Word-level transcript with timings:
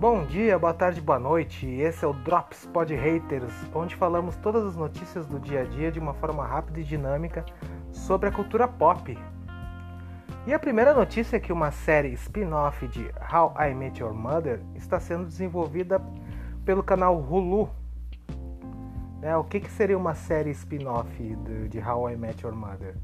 Bom 0.00 0.24
dia, 0.24 0.58
boa 0.58 0.72
tarde, 0.72 0.98
boa 0.98 1.18
noite. 1.18 1.66
Esse 1.66 2.06
é 2.06 2.08
o 2.08 2.14
Drops 2.14 2.64
Pod 2.72 2.90
Haters, 2.94 3.52
onde 3.74 3.94
falamos 3.94 4.34
todas 4.36 4.64
as 4.64 4.74
notícias 4.74 5.26
do 5.26 5.38
dia 5.38 5.60
a 5.60 5.64
dia 5.64 5.92
de 5.92 5.98
uma 5.98 6.14
forma 6.14 6.42
rápida 6.42 6.80
e 6.80 6.84
dinâmica 6.84 7.44
sobre 7.92 8.30
a 8.30 8.32
cultura 8.32 8.66
pop. 8.66 9.18
E 10.46 10.54
a 10.54 10.58
primeira 10.58 10.94
notícia 10.94 11.36
é 11.36 11.38
que 11.38 11.52
uma 11.52 11.70
série 11.70 12.14
spin-off 12.14 12.88
de 12.88 13.10
How 13.30 13.54
I 13.60 13.74
Met 13.74 14.00
Your 14.00 14.14
Mother 14.14 14.62
está 14.74 14.98
sendo 14.98 15.26
desenvolvida 15.26 16.00
pelo 16.64 16.82
canal 16.82 17.18
Hulu. 17.20 17.68
É, 19.20 19.36
o 19.36 19.44
que, 19.44 19.60
que 19.60 19.70
seria 19.70 19.98
uma 19.98 20.14
série 20.14 20.48
spin-off 20.52 21.36
de 21.68 21.78
How 21.78 22.12
I 22.12 22.16
Met 22.16 22.42
Your 22.42 22.56
Mother? 22.56 22.96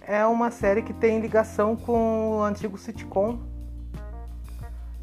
É 0.00 0.24
uma 0.24 0.50
série 0.50 0.80
que 0.80 0.94
tem 0.94 1.20
ligação 1.20 1.76
com 1.76 2.38
o 2.38 2.42
antigo 2.42 2.78
sitcom 2.78 3.51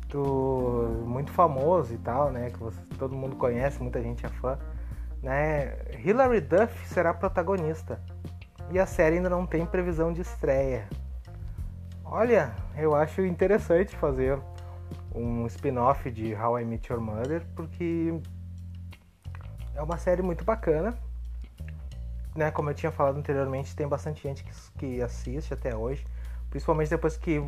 do, 0.09 1.03
muito 1.05 1.31
famoso 1.31 1.93
e 1.93 1.97
tal, 1.97 2.31
né? 2.31 2.49
Que 2.49 2.59
você, 2.59 2.79
todo 2.97 3.15
mundo 3.15 3.35
conhece, 3.35 3.81
muita 3.81 4.01
gente 4.01 4.25
é 4.25 4.29
fã. 4.29 4.57
Né? 5.21 5.77
Hilary 6.03 6.41
Duff 6.41 6.87
será 6.87 7.13
protagonista 7.13 8.01
e 8.71 8.79
a 8.79 8.85
série 8.85 9.17
ainda 9.17 9.29
não 9.29 9.45
tem 9.45 9.65
previsão 9.65 10.13
de 10.13 10.21
estreia. 10.21 10.87
Olha, 12.03 12.55
eu 12.77 12.95
acho 12.95 13.21
interessante 13.21 13.95
fazer 13.95 14.39
um 15.13 15.45
spin-off 15.47 16.09
de 16.09 16.33
How 16.33 16.59
I 16.59 16.65
Met 16.65 16.91
Your 16.91 17.01
Mother 17.01 17.45
porque 17.55 18.19
é 19.75 19.81
uma 19.81 19.97
série 19.97 20.21
muito 20.21 20.43
bacana. 20.43 20.97
Né, 22.35 22.51
como 22.51 22.69
eu 22.69 22.73
tinha 22.73 22.91
falado 22.91 23.17
anteriormente, 23.17 23.75
tem 23.75 23.87
bastante 23.87 24.21
gente 24.23 24.43
que, 24.43 24.51
que 24.77 25.01
assiste 25.01 25.53
até 25.53 25.75
hoje. 25.75 26.05
Principalmente 26.49 26.89
depois 26.89 27.15
que 27.15 27.41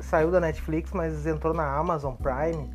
saiu 0.00 0.30
da 0.30 0.40
Netflix, 0.40 0.92
mas 0.92 1.26
entrou 1.26 1.54
na 1.54 1.76
Amazon 1.76 2.14
Prime. 2.14 2.70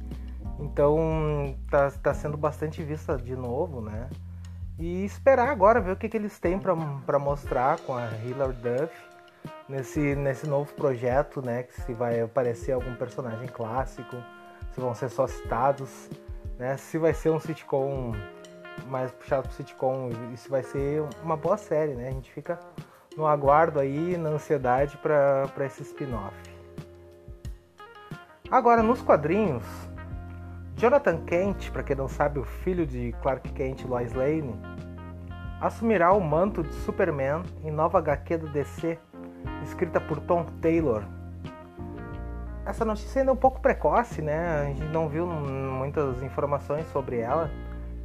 Então 0.60 1.56
tá, 1.70 1.92
tá 1.92 2.14
sendo 2.14 2.36
bastante 2.36 2.84
vista 2.84 3.16
de 3.18 3.36
novo, 3.36 3.82
né? 3.82 4.10
E 4.78 5.06
esperar 5.06 5.50
agora 5.50 5.80
ver 5.80 5.92
o 5.92 5.96
que, 5.96 6.10
que 6.10 6.18
eles 6.18 6.40
têm 6.40 6.58
para 6.58 7.20
mostrar 7.20 7.80
com 7.82 7.94
a 7.96 8.08
Hilary 8.26 8.54
Duff 8.54 8.94
nesse, 9.68 10.16
nesse 10.16 10.48
novo 10.48 10.74
projeto, 10.74 11.42
né? 11.42 11.64
Que 11.64 11.82
se 11.82 11.94
vai 11.94 12.22
aparecer 12.22 12.72
algum 12.72 12.96
personagem 12.96 13.48
clássico, 13.48 14.16
se 14.74 14.82
vão 14.82 14.94
ser 14.94 15.10
só 15.10 15.28
citados, 15.28 16.10
né? 16.58 16.78
Se 16.78 16.98
vai 16.98 17.14
ser 17.14 17.30
um 17.30 17.40
sitcom 17.40 18.14
mais 18.88 19.12
puxado 19.12 19.44
pro 19.44 19.58
sitcom 19.58 20.10
se 20.38 20.50
vai 20.50 20.64
ser 20.64 21.04
uma 21.22 21.36
boa 21.36 21.58
série, 21.58 21.94
né? 21.94 22.08
A 22.08 22.12
gente 22.12 22.32
fica 22.32 22.60
no 23.16 23.26
aguardo 23.28 23.80
aí, 23.80 24.18
na 24.18 24.30
ansiedade 24.30 24.98
para 24.98 25.66
esse 25.66 25.84
spin-off. 25.84 26.36
Agora, 28.50 28.82
nos 28.82 29.02
quadrinhos, 29.02 29.64
Jonathan 30.76 31.18
Kent, 31.26 31.72
para 31.72 31.84
quem 31.84 31.96
não 31.96 32.08
sabe, 32.08 32.40
o 32.40 32.44
filho 32.44 32.86
de 32.86 33.14
Clark 33.22 33.52
Kent 33.52 33.82
e 33.82 33.88
Lois 33.88 34.14
Lane, 34.14 34.56
assumirá 35.60 36.14
o 36.14 36.22
manto 36.22 36.64
de 36.64 36.74
Superman 36.74 37.44
em 37.64 37.70
nova 37.70 38.00
HQ 38.00 38.38
do 38.38 38.48
DC, 38.48 38.98
escrita 39.64 40.00
por 40.00 40.20
Tom 40.22 40.46
Taylor. 40.62 41.04
Essa 42.66 42.86
notícia 42.86 43.22
ainda 43.22 43.32
é 43.32 43.34
um 43.34 43.38
pouco 43.38 43.60
precoce, 43.60 44.22
né? 44.22 44.62
A 44.62 44.66
gente 44.66 44.84
não 44.86 45.10
viu 45.10 45.28
muitas 45.28 46.22
informações 46.24 46.88
sobre 46.92 47.18
ela. 47.18 47.52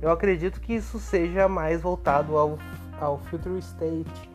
Eu 0.02 0.10
acredito 0.10 0.60
que 0.60 0.74
isso 0.74 0.98
seja 0.98 1.48
mais 1.48 1.82
voltado 1.82 2.36
ao, 2.36 2.58
ao 3.00 3.18
Future 3.18 3.58
State, 3.58 4.30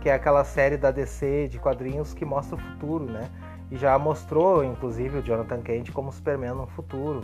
que 0.00 0.08
é 0.08 0.14
aquela 0.14 0.44
série 0.44 0.76
da 0.76 0.90
DC 0.90 1.48
de 1.48 1.58
quadrinhos 1.58 2.14
que 2.14 2.24
mostra 2.24 2.56
o 2.56 2.58
futuro, 2.58 3.04
né? 3.04 3.28
E 3.70 3.76
já 3.76 3.96
mostrou, 3.98 4.64
inclusive, 4.64 5.18
o 5.18 5.22
Jonathan 5.22 5.60
Kent 5.60 5.92
como 5.92 6.10
Superman 6.10 6.54
no 6.54 6.66
futuro. 6.66 7.20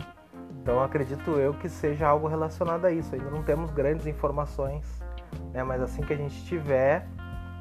Então 0.61 0.81
acredito 0.81 1.31
eu 1.31 1.53
que 1.53 1.67
seja 1.67 2.07
algo 2.07 2.27
relacionado 2.27 2.85
a 2.85 2.91
isso. 2.91 3.13
Ainda 3.15 3.29
não 3.29 3.43
temos 3.43 3.71
grandes 3.71 4.05
informações, 4.05 4.85
né? 5.53 5.63
Mas 5.63 5.81
assim 5.81 6.01
que 6.01 6.13
a 6.13 6.17
gente 6.17 6.45
tiver, 6.45 7.07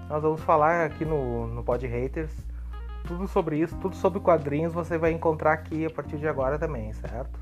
nós 0.08 0.22
vamos 0.22 0.40
falar 0.42 0.84
aqui 0.84 1.04
no, 1.04 1.46
no 1.46 1.64
Pod 1.64 1.86
Haters 1.86 2.32
tudo 3.06 3.28
sobre 3.28 3.58
isso, 3.58 3.76
tudo 3.76 3.94
sobre 3.94 4.20
quadrinhos 4.20 4.72
você 4.72 4.98
vai 4.98 5.12
encontrar 5.12 5.52
aqui 5.52 5.86
a 5.86 5.90
partir 5.90 6.18
de 6.18 6.26
agora 6.26 6.58
também, 6.58 6.92
certo? 6.92 7.38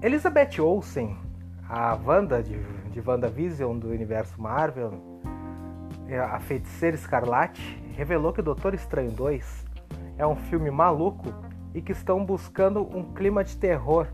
Elizabeth 0.00 0.60
Olsen, 0.60 1.16
a 1.68 1.94
Wanda 1.94 2.42
de, 2.42 2.58
de 2.90 3.00
WandaVision 3.06 3.78
do 3.78 3.88
universo 3.88 4.40
Marvel, 4.40 5.11
a 6.18 6.38
Feiticeira 6.40 6.96
Escarlate 6.96 7.60
revelou 7.94 8.32
que 8.32 8.42
Doutor 8.42 8.74
Estranho 8.74 9.10
2 9.10 9.64
é 10.18 10.26
um 10.26 10.36
filme 10.36 10.70
maluco 10.70 11.32
e 11.74 11.80
que 11.80 11.92
estão 11.92 12.24
buscando 12.24 12.80
um 12.96 13.12
clima 13.14 13.42
de 13.42 13.56
terror. 13.56 14.06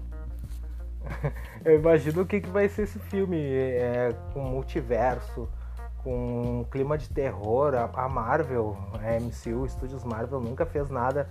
Eu 1.64 1.78
imagino 1.78 2.22
o 2.22 2.26
que, 2.26 2.40
que 2.40 2.48
vai 2.48 2.68
ser 2.68 2.82
esse 2.82 2.98
filme 2.98 3.36
é, 3.38 4.14
com 4.32 4.40
multiverso, 4.40 5.48
com 6.02 6.60
um 6.60 6.64
clima 6.64 6.96
de 6.96 7.08
terror. 7.08 7.74
A 7.74 8.08
Marvel, 8.08 8.76
a 8.94 9.20
MCU, 9.20 9.66
Estúdios 9.66 10.04
Marvel 10.04 10.40
nunca 10.40 10.64
fez 10.64 10.90
nada 10.90 11.28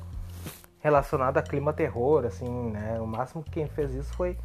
relacionado 0.79 1.37
a 1.37 1.41
clima 1.41 1.73
terror, 1.73 2.25
assim, 2.25 2.71
né? 2.71 2.99
O 2.99 3.07
máximo 3.07 3.43
que 3.43 3.51
quem 3.51 3.67
fez 3.67 3.93
isso 3.93 4.13
foi 4.13 4.37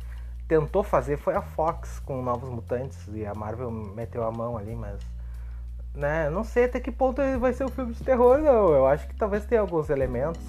tentou 0.49 0.83
fazer 0.83 1.17
foi 1.17 1.35
a 1.35 1.41
Fox 1.41 2.01
com 2.01 2.21
Novos 2.23 2.49
Mutantes 2.49 3.09
e 3.15 3.25
a 3.25 3.35
Marvel 3.35 3.71
meteu 3.71 4.23
a 4.23 4.31
mão 4.31 4.59
ali, 4.59 4.75
mas 4.75 5.01
né? 5.95 6.31
Não 6.31 6.43
sei 6.43 6.65
até 6.65 6.81
que 6.81 6.91
ponto 6.91 7.21
vai 7.39 7.53
ser 7.53 7.65
um 7.65 7.69
filme 7.69 7.93
de 7.93 8.03
terror, 8.03 8.39
não. 8.39 8.75
Eu 8.75 8.87
acho 8.87 9.07
que 9.07 9.15
talvez 9.15 9.45
tenha 9.45 9.61
alguns 9.61 9.91
elementos, 9.91 10.43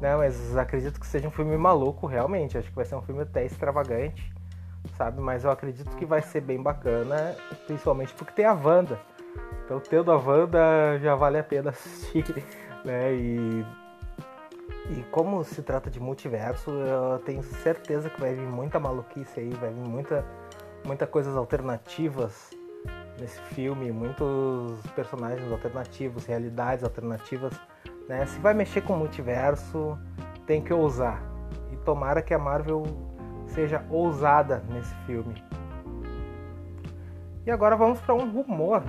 né? 0.00 0.16
Mas 0.16 0.56
acredito 0.56 1.00
que 1.00 1.06
seja 1.06 1.26
um 1.28 1.30
filme 1.30 1.56
maluco, 1.56 2.06
realmente. 2.06 2.58
Acho 2.58 2.68
que 2.68 2.76
vai 2.76 2.84
ser 2.84 2.94
um 2.94 3.02
filme 3.02 3.22
até 3.22 3.44
extravagante, 3.44 4.32
sabe? 4.96 5.20
Mas 5.20 5.44
eu 5.44 5.50
acredito 5.50 5.96
que 5.96 6.04
vai 6.04 6.22
ser 6.22 6.42
bem 6.42 6.62
bacana, 6.62 7.36
principalmente 7.66 8.12
porque 8.14 8.32
tem 8.32 8.44
a 8.44 8.52
Wanda. 8.52 9.00
Então, 9.64 9.80
tendo 9.80 10.12
a 10.12 10.16
Wanda, 10.16 10.98
já 11.00 11.14
vale 11.14 11.38
a 11.38 11.44
pena 11.44 11.70
assistir, 11.70 12.44
né? 12.84 13.14
E, 13.14 13.64
e 14.90 15.02
como 15.10 15.42
se 15.42 15.62
trata 15.62 15.90
de 15.90 15.98
multiverso, 15.98 16.70
eu 16.70 17.18
tenho 17.20 17.42
certeza 17.42 18.10
que 18.10 18.20
vai 18.20 18.34
vir 18.34 18.46
muita 18.46 18.78
maluquice 18.78 19.40
aí, 19.40 19.50
vai 19.54 19.70
vir 19.70 19.88
muita, 19.88 20.24
muita 20.84 21.06
coisas 21.06 21.34
alternativas 21.34 22.55
nesse 23.20 23.40
filme, 23.54 23.90
muitos 23.90 24.80
personagens 24.94 25.50
alternativos, 25.50 26.26
realidades 26.26 26.84
alternativas. 26.84 27.52
Né? 28.08 28.24
Se 28.26 28.38
vai 28.38 28.54
mexer 28.54 28.82
com 28.82 28.94
o 28.94 28.98
multiverso, 28.98 29.98
tem 30.46 30.62
que 30.62 30.72
ousar. 30.72 31.22
E 31.72 31.76
tomara 31.78 32.22
que 32.22 32.34
a 32.34 32.38
Marvel 32.38 32.84
seja 33.46 33.84
ousada 33.90 34.62
nesse 34.68 34.94
filme. 35.06 35.42
E 37.44 37.50
agora 37.50 37.76
vamos 37.76 38.00
para 38.00 38.14
um 38.14 38.30
rumor 38.30 38.82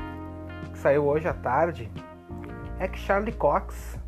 que 0.71 0.77
saiu 0.79 1.05
hoje 1.05 1.27
à 1.27 1.33
tarde. 1.33 1.91
É 2.79 2.87
que 2.87 2.97
Charlie 2.97 3.33
Cox, 3.33 3.99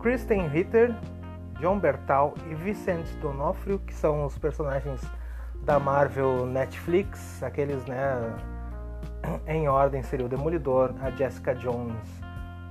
Kristen 0.00 0.48
Ritter, 0.48 0.94
John 1.60 1.78
Bertal 1.78 2.34
e 2.50 2.54
Vicente 2.54 3.14
D'Onofrio, 3.16 3.78
que 3.78 3.94
são 3.94 4.24
os 4.24 4.36
personagens 4.38 5.00
da 5.64 5.78
Marvel 5.78 6.46
Netflix, 6.46 7.42
aqueles 7.42 7.84
né, 7.86 8.34
em 9.46 9.68
ordem 9.68 10.02
seria 10.02 10.26
o 10.26 10.28
Demolidor, 10.28 10.94
a 11.00 11.10
Jessica 11.10 11.54
Jones, 11.54 12.22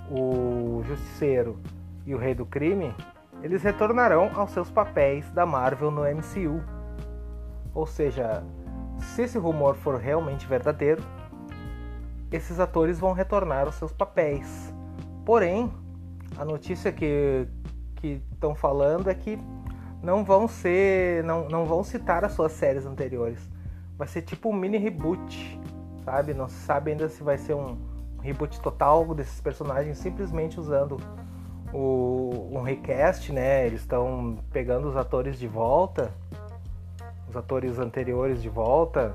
o 0.10 0.84
Justiceiro 0.86 1.60
e 2.06 2.14
o 2.14 2.18
Rei 2.18 2.34
do 2.36 2.46
Crime, 2.46 2.94
eles 3.42 3.62
retornarão 3.64 4.32
aos 4.36 4.52
seus 4.52 4.70
papéis 4.70 5.30
da 5.32 5.46
Marvel 5.46 5.92
no 5.92 6.02
MCU. 6.02 6.62
Ou 7.74 7.86
seja, 7.86 8.44
se 9.00 9.24
esse 9.24 9.38
rumor 9.38 9.76
for 9.76 9.98
realmente 9.98 10.48
verdadeiro, 10.48 11.04
esses 12.32 12.60
atores 12.60 13.00
vão 13.00 13.14
retornar 13.14 13.66
aos 13.66 13.76
seus 13.76 13.92
papéis. 13.92 14.74
Porém, 15.26 15.72
a 16.38 16.46
notícia 16.46 16.92
que 16.92 17.48
estão 18.02 18.56
falando 18.56 19.10
é 19.10 19.14
que 19.14 19.38
não 20.02 20.24
vão 20.24 20.48
ser, 20.48 21.24
não, 21.24 21.48
não 21.48 21.66
vão 21.66 21.84
citar 21.84 22.26
as 22.26 22.34
suas 22.34 22.52
séries 22.52 22.86
anteriores. 22.86 23.40
Vai 23.98 24.08
ser 24.08 24.22
tipo 24.22 24.50
um 24.50 24.54
mini 24.54 24.78
reboot 24.78 25.60
sabe? 26.04 26.34
Não 26.34 26.48
se 26.48 26.56
sabe 26.56 26.92
ainda 26.92 27.10
se 27.10 27.24
vai 27.24 27.38
ser 27.38 27.54
um 27.54 27.78
reboot 28.22 28.60
total 28.62 29.14
desses 29.14 29.42
personagens 29.42 29.98
simplesmente 29.98 30.60
usando 30.60 30.98
o, 31.74 32.50
um 32.52 32.62
recast, 32.62 33.34
né? 33.34 33.66
Eles 33.66 33.82
estão 33.82 34.38
pegando 34.52 34.88
os 34.88 34.96
atores 34.96 35.38
de 35.38 35.48
volta, 35.48 36.14
os 37.28 37.36
atores 37.36 37.80
anteriores 37.80 38.42
de 38.42 38.50
volta 38.50 39.14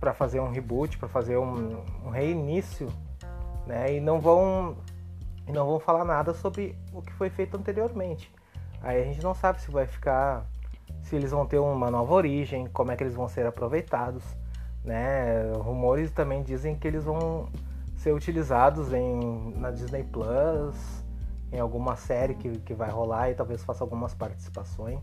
para 0.00 0.12
fazer 0.12 0.40
um 0.40 0.50
reboot, 0.50 0.98
para 0.98 1.08
fazer 1.08 1.38
um, 1.38 1.80
um, 2.04 2.10
reinício, 2.10 2.88
né? 3.66 3.94
E 3.94 4.00
não 4.00 4.20
vão 4.20 4.76
e 5.46 5.52
não 5.52 5.66
vão 5.66 5.80
falar 5.80 6.04
nada 6.04 6.34
sobre 6.34 6.76
o 6.92 7.00
que 7.00 7.12
foi 7.12 7.30
feito 7.30 7.56
anteriormente. 7.56 8.32
Aí 8.80 9.00
a 9.00 9.04
gente 9.04 9.22
não 9.22 9.34
sabe 9.34 9.60
se 9.60 9.70
vai 9.70 9.86
ficar, 9.86 10.44
se 11.02 11.14
eles 11.14 11.30
vão 11.30 11.46
ter 11.46 11.58
uma 11.58 11.90
nova 11.90 12.12
origem, 12.12 12.66
como 12.66 12.90
é 12.90 12.96
que 12.96 13.02
eles 13.02 13.14
vão 13.14 13.28
ser 13.28 13.46
aproveitados. 13.46 14.24
Né? 14.84 15.52
Rumores 15.56 16.10
também 16.10 16.42
dizem 16.42 16.76
que 16.76 16.86
eles 16.86 17.04
vão 17.04 17.48
ser 17.96 18.12
utilizados 18.12 18.92
em, 18.92 19.54
na 19.56 19.70
Disney 19.70 20.02
Plus, 20.02 20.76
em 21.52 21.60
alguma 21.60 21.94
série 21.96 22.34
que, 22.34 22.58
que 22.60 22.74
vai 22.74 22.90
rolar 22.90 23.30
e 23.30 23.34
talvez 23.34 23.62
faça 23.62 23.84
algumas 23.84 24.14
participações. 24.14 25.00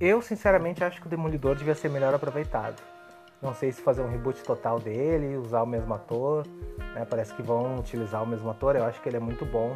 Eu, 0.00 0.22
sinceramente, 0.22 0.82
acho 0.82 1.00
que 1.00 1.06
o 1.06 1.10
Demolidor 1.10 1.54
devia 1.54 1.74
ser 1.74 1.88
melhor 1.88 2.14
aproveitado. 2.14 2.82
Não 3.42 3.52
sei 3.52 3.72
se 3.72 3.82
fazer 3.82 4.02
um 4.02 4.08
reboot 4.08 4.42
total 4.42 4.78
dele, 4.78 5.36
usar 5.36 5.62
o 5.62 5.66
mesmo 5.66 5.92
ator. 5.94 6.46
Né? 6.94 7.04
Parece 7.04 7.34
que 7.34 7.42
vão 7.42 7.76
utilizar 7.78 8.22
o 8.22 8.26
mesmo 8.26 8.48
ator. 8.50 8.76
Eu 8.76 8.84
acho 8.84 9.00
que 9.02 9.08
ele 9.08 9.16
é 9.16 9.20
muito 9.20 9.44
bom 9.44 9.74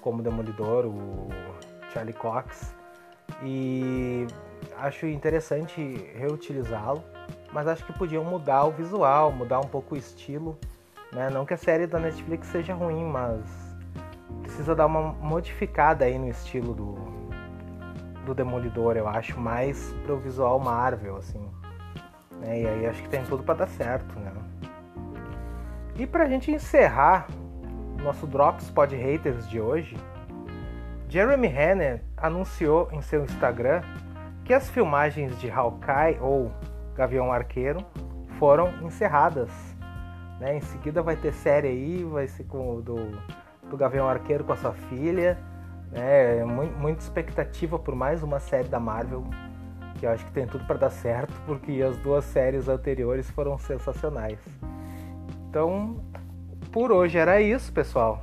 como 0.00 0.22
Demolidor, 0.22 0.86
o 0.86 1.28
Charlie 1.92 2.14
Cox. 2.14 2.74
E 3.42 4.26
acho 4.76 5.06
interessante 5.06 5.80
reutilizá-lo, 6.14 7.02
mas 7.52 7.66
acho 7.66 7.84
que 7.84 7.92
podiam 7.92 8.24
mudar 8.24 8.64
o 8.64 8.70
visual, 8.70 9.32
mudar 9.32 9.60
um 9.60 9.68
pouco 9.68 9.94
o 9.94 9.98
estilo. 9.98 10.58
Né? 11.12 11.28
Não 11.30 11.44
que 11.44 11.54
a 11.54 11.56
série 11.56 11.86
da 11.86 11.98
Netflix 11.98 12.46
seja 12.48 12.74
ruim, 12.74 13.04
mas 13.04 13.40
precisa 14.42 14.74
dar 14.74 14.86
uma 14.86 15.12
modificada 15.12 16.04
aí 16.04 16.18
no 16.18 16.28
estilo 16.28 16.74
do, 16.74 16.94
do 18.24 18.34
Demolidor, 18.34 18.96
eu 18.96 19.08
acho, 19.08 19.38
mais 19.38 19.92
pro 20.04 20.18
visual 20.18 20.58
Marvel, 20.60 21.16
assim. 21.16 21.40
Né? 22.40 22.62
E 22.62 22.66
aí 22.66 22.86
acho 22.86 23.02
que 23.02 23.08
tem 23.08 23.24
tudo 23.24 23.42
para 23.42 23.54
dar 23.54 23.68
certo, 23.68 24.18
né? 24.18 24.32
E 25.96 26.06
pra 26.06 26.26
gente 26.26 26.50
encerrar 26.50 27.26
nosso 28.02 28.26
Drops 28.26 28.70
Pod 28.70 28.96
Haters 28.96 29.48
de 29.48 29.60
hoje, 29.60 29.96
Jeremy 31.08 31.48
Renner 31.48 32.02
anunciou 32.16 32.88
em 32.92 33.02
seu 33.02 33.22
Instagram 33.24 33.82
que 34.44 34.54
as 34.54 34.70
filmagens 34.70 35.38
de 35.38 35.50
Hawkeye 35.50 36.18
ou 36.20 36.50
Gavião 36.94 37.32
Arqueiro 37.32 37.84
foram 38.38 38.72
encerradas. 38.82 39.50
Né? 40.38 40.56
Em 40.56 40.60
seguida 40.60 41.02
vai 41.02 41.16
ter 41.16 41.32
série 41.32 41.68
aí, 41.68 42.04
vai 42.04 42.26
ser 42.26 42.44
com 42.44 42.80
do, 42.80 42.96
do 43.68 43.76
Gavião 43.76 44.08
Arqueiro 44.08 44.44
com 44.44 44.52
a 44.52 44.56
sua 44.56 44.72
filha. 44.72 45.38
É, 45.92 46.44
muita 46.44 47.02
expectativa 47.02 47.78
por 47.78 47.94
mais 47.94 48.22
uma 48.22 48.38
série 48.38 48.68
da 48.68 48.78
Marvel, 48.78 49.24
que 49.98 50.06
eu 50.06 50.10
acho 50.10 50.24
que 50.24 50.32
tem 50.32 50.46
tudo 50.46 50.64
para 50.64 50.76
dar 50.76 50.90
certo, 50.90 51.34
porque 51.46 51.82
as 51.82 51.96
duas 51.98 52.24
séries 52.24 52.68
anteriores 52.68 53.28
foram 53.30 53.58
sensacionais. 53.58 54.38
Então, 55.48 55.96
por 56.70 56.92
hoje 56.92 57.18
era 57.18 57.40
isso, 57.40 57.72
pessoal. 57.72 58.22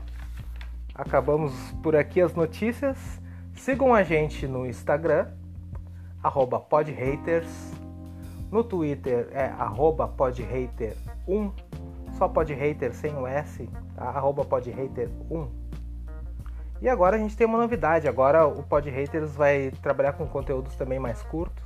Acabamos 0.96 1.54
por 1.84 1.96
aqui 1.96 2.22
as 2.22 2.34
notícias. 2.34 3.22
Sigam 3.54 3.94
a 3.94 4.02
gente 4.02 4.48
no 4.48 4.66
Instagram, 4.66 5.28
podhaters. 6.70 7.77
No 8.52 8.64
Twitter 8.64 9.28
é 9.32 9.50
podhater1, 9.50 11.52
só 12.18 12.30
podhater 12.30 12.94
sem 12.94 13.16
o 13.16 13.28
S, 13.28 13.68
tá? 13.96 14.22
podhater1. 14.22 15.68
E 16.82 16.88
agora 16.88 17.16
a 17.16 17.20
gente 17.20 17.36
tem 17.36 17.48
uma 17.48 17.58
novidade. 17.58 18.08
Agora 18.08 18.46
o 18.46 18.64
Pod 18.64 18.90
Haters 18.90 19.36
vai 19.36 19.72
trabalhar 19.82 20.14
com 20.14 20.28
conteúdos 20.28 20.76
também 20.76 21.00
mais 21.00 21.24
curtos 21.24 21.66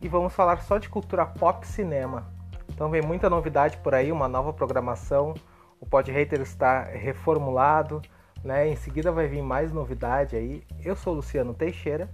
e 0.00 0.08
vamos 0.08 0.32
falar 0.32 0.62
só 0.62 0.78
de 0.78 0.88
cultura 0.88 1.26
pop 1.26 1.66
cinema. 1.66 2.26
Então 2.72 2.88
vem 2.88 3.02
muita 3.02 3.28
novidade 3.28 3.76
por 3.78 3.94
aí, 3.94 4.10
uma 4.10 4.28
nova 4.28 4.52
programação. 4.52 5.34
O 5.78 5.86
Pod 5.86 6.10
Haters 6.10 6.48
está 6.48 6.84
reformulado, 6.84 8.00
né? 8.42 8.68
Em 8.68 8.76
seguida 8.76 9.12
vai 9.12 9.26
vir 9.26 9.42
mais 9.42 9.72
novidade 9.72 10.36
aí. 10.36 10.64
Eu 10.82 10.96
sou 10.96 11.14
Luciano 11.14 11.52
Teixeira. 11.52 12.08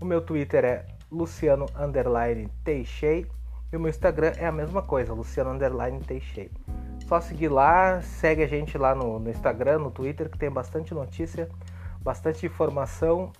O 0.00 0.04
meu 0.04 0.20
Twitter 0.20 0.64
é 0.64 0.86
Luciano 1.12 1.66
Teixeira 2.64 3.28
e 3.70 3.76
o 3.76 3.80
meu 3.80 3.90
Instagram 3.90 4.32
é 4.38 4.46
a 4.46 4.52
mesma 4.52 4.82
coisa, 4.82 5.12
Luciano 5.12 5.58
Teixeira. 6.06 6.50
Só 7.06 7.20
seguir 7.20 7.48
lá, 7.48 8.00
segue 8.00 8.42
a 8.42 8.46
gente 8.46 8.78
lá 8.78 8.94
no, 8.94 9.18
no 9.18 9.30
Instagram, 9.30 9.78
no 9.78 9.90
Twitter, 9.90 10.30
que 10.30 10.38
tem 10.38 10.50
bastante 10.50 10.94
notícia, 10.94 11.48
bastante 12.00 12.46
informação 12.46 13.30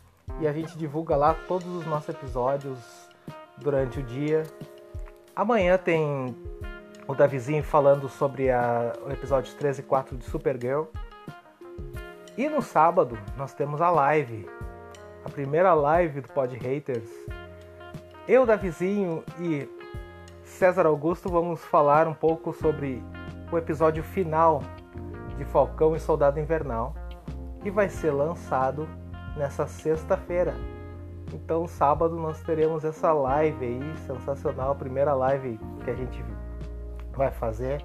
e 0.41 0.47
a 0.47 0.53
gente 0.53 0.77
divulga 0.77 1.17
lá 1.17 1.35
todos 1.49 1.67
os 1.67 1.87
nossos 1.87 2.11
episódios 2.11 2.79
durante 3.57 4.01
o 4.01 4.03
dia. 4.03 4.43
Amanhã 5.35 5.79
tem 5.79 6.37
o 7.09 7.15
Davizinho 7.15 7.65
falando 7.65 8.09
sobre 8.09 8.51
a, 8.51 8.93
o 9.07 9.11
episódio 9.11 9.55
13 9.55 9.81
e 9.81 9.85
4 9.85 10.17
de 10.17 10.25
Supergirl. 10.25 10.85
E 12.37 12.49
no 12.49 12.61
sábado 12.61 13.19
nós 13.37 13.55
temos 13.55 13.81
a 13.81 13.91
live, 13.91 14.47
a 15.25 15.31
primeira 15.31 15.73
live 15.73 16.21
do 16.21 16.29
Pod 16.29 16.55
Haters. 16.57 17.11
Eu, 18.29 18.47
Davizinho 18.47 19.25
e 19.41 19.69
César 20.45 20.87
Augusto 20.87 21.29
vamos 21.29 21.61
falar 21.61 22.07
um 22.07 22.15
pouco 22.15 22.53
sobre 22.53 23.03
o 23.51 23.59
episódio 23.59 24.05
final 24.05 24.63
de 25.37 25.45
Falcão 25.45 25.97
e 25.97 26.01
Soldado 26.01 26.39
Invernal, 26.39 26.95
que 27.61 27.69
vai 27.69 27.89
ser 27.89 28.13
lançado 28.13 28.89
nessa 29.37 29.67
sexta-feira. 29.67 30.55
Então, 31.35 31.67
sábado 31.67 32.15
nós 32.15 32.41
teremos 32.43 32.85
essa 32.85 33.13
live 33.13 33.65
aí, 33.67 33.97
sensacional, 34.07 34.71
a 34.71 34.77
primeira 34.77 35.15
live 35.15 35.59
que 35.83 35.91
a 35.91 35.95
gente 35.95 36.25
vai 37.17 37.33
fazer. 37.33 37.85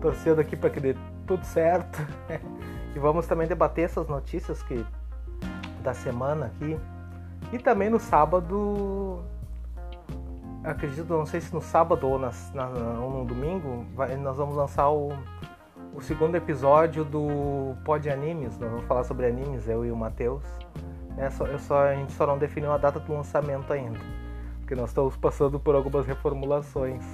Torcendo 0.00 0.40
aqui 0.40 0.56
para 0.56 0.70
que 0.70 0.80
dê 0.80 0.96
tudo 1.28 1.44
certo. 1.44 1.96
e 2.92 2.98
vamos 2.98 3.24
também 3.28 3.46
debater 3.46 3.84
essas 3.84 4.08
notícias 4.08 4.64
que 4.64 4.84
da 5.80 5.94
semana 5.94 6.46
aqui. 6.46 6.76
E 7.52 7.58
também 7.58 7.88
no 7.88 8.00
sábado 8.00 9.22
acredito, 10.64 11.08
não 11.08 11.26
sei 11.26 11.40
se 11.40 11.52
no 11.54 11.60
sábado 11.60 12.06
ou, 12.06 12.18
na, 12.18 12.30
ou 13.00 13.10
no 13.18 13.24
domingo, 13.24 13.84
vai, 13.94 14.16
nós 14.16 14.36
vamos 14.36 14.56
lançar 14.56 14.90
o, 14.90 15.12
o 15.94 16.00
segundo 16.00 16.34
episódio 16.34 17.04
do 17.04 17.74
Pod 17.84 18.08
Animes. 18.08 18.58
Nós 18.58 18.70
vamos 18.70 18.84
falar 18.86 19.04
sobre 19.04 19.26
animes, 19.26 19.68
eu 19.68 19.84
e 19.84 19.90
o 19.90 19.96
Matheus. 19.96 20.44
É, 21.16 21.30
só, 21.30 21.46
só, 21.58 21.82
a 21.82 21.94
gente 21.94 22.12
só 22.12 22.26
não 22.26 22.38
definiu 22.38 22.72
a 22.72 22.78
data 22.78 22.98
do 23.00 23.12
lançamento 23.12 23.72
ainda, 23.72 23.98
porque 24.60 24.74
nós 24.74 24.90
estamos 24.90 25.16
passando 25.16 25.58
por 25.58 25.74
algumas 25.74 26.06
reformulações. 26.06 27.04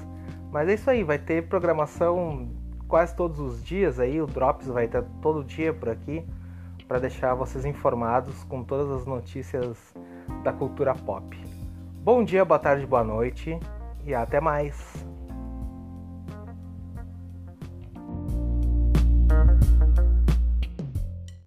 Mas 0.52 0.68
é 0.68 0.74
isso 0.74 0.88
aí, 0.90 1.02
vai 1.02 1.18
ter 1.18 1.48
programação 1.48 2.48
quase 2.86 3.16
todos 3.16 3.40
os 3.40 3.64
dias 3.64 3.98
aí, 3.98 4.20
o 4.20 4.26
Drops 4.26 4.68
vai 4.68 4.84
estar 4.84 5.02
todo 5.20 5.42
dia 5.42 5.72
por 5.72 5.88
aqui 5.88 6.24
para 6.86 7.00
deixar 7.00 7.34
vocês 7.34 7.64
informados 7.64 8.44
com 8.44 8.62
todas 8.62 8.90
as 9.00 9.06
notícias 9.06 9.76
da 10.44 10.52
cultura 10.52 10.94
pop. 10.94 11.55
Bom 12.06 12.22
dia, 12.22 12.44
boa 12.44 12.56
tarde, 12.56 12.86
boa 12.86 13.02
noite 13.02 13.58
e 14.04 14.14
até 14.14 14.40
mais. 14.40 15.04